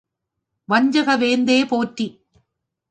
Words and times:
வஞ்சக 0.69 1.09
வேந்தே 1.15 1.59
போற்றி! 1.63 2.07